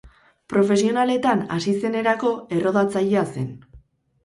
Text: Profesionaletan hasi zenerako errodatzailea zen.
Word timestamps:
Profesionaletan 0.53 1.43
hasi 1.57 1.75
zenerako 1.85 2.33
errodatzailea 2.59 3.29
zen. 3.37 3.49